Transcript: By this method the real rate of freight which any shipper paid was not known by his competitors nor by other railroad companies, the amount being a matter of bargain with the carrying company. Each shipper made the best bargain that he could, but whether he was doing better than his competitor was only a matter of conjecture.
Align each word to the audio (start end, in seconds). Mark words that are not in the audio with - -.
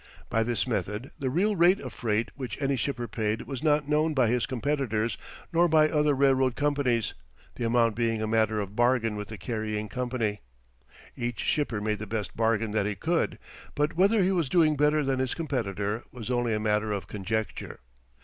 By 0.31 0.41
this 0.41 0.65
method 0.65 1.11
the 1.19 1.29
real 1.29 1.55
rate 1.55 1.79
of 1.79 1.93
freight 1.93 2.31
which 2.33 2.59
any 2.59 2.75
shipper 2.75 3.07
paid 3.07 3.43
was 3.43 3.61
not 3.61 3.87
known 3.87 4.15
by 4.15 4.29
his 4.29 4.47
competitors 4.47 5.15
nor 5.53 5.67
by 5.67 5.89
other 5.91 6.15
railroad 6.15 6.55
companies, 6.55 7.13
the 7.53 7.65
amount 7.67 7.95
being 7.95 8.19
a 8.19 8.25
matter 8.25 8.59
of 8.59 8.75
bargain 8.75 9.15
with 9.15 9.27
the 9.27 9.37
carrying 9.37 9.89
company. 9.89 10.41
Each 11.15 11.39
shipper 11.39 11.79
made 11.81 11.99
the 11.99 12.07
best 12.07 12.35
bargain 12.35 12.71
that 12.71 12.87
he 12.87 12.95
could, 12.95 13.37
but 13.75 13.95
whether 13.95 14.23
he 14.23 14.31
was 14.31 14.49
doing 14.49 14.75
better 14.75 15.03
than 15.03 15.19
his 15.19 15.35
competitor 15.35 16.03
was 16.11 16.31
only 16.31 16.55
a 16.55 16.59
matter 16.59 16.91
of 16.91 17.05
conjecture. 17.05 17.79